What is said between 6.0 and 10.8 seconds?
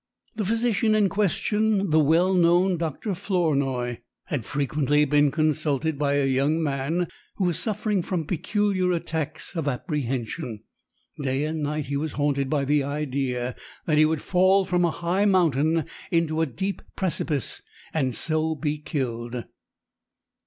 a young man who was suffering from peculiar attacks of apprehension.